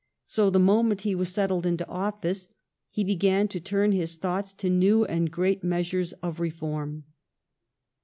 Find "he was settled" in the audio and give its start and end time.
1.01-1.63